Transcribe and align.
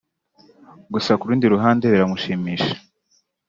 gusa 0.93 1.11
ku 1.17 1.23
rundi 1.29 1.45
ruhande 1.53 1.85
biramushimisha 1.93 2.73